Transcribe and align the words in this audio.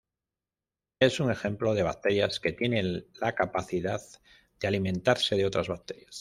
Es 0.99 1.19
un 1.19 1.29
ejemplo 1.29 1.75
de 1.75 1.83
bacterias 1.83 2.39
que 2.39 2.53
tienen 2.53 3.05
la 3.19 3.35
capacidad 3.35 4.01
de 4.59 4.67
alimentarse 4.67 5.35
de 5.35 5.45
otras 5.45 5.67
bacterias. 5.67 6.09